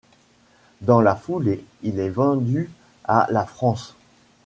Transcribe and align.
Dans 0.81 0.99
la 0.99 1.15
foulée, 1.15 1.63
il 1.83 1.99
est 1.99 2.09
vendu 2.09 2.71
à 3.03 3.27
la 3.29 3.45
France. 3.45 3.95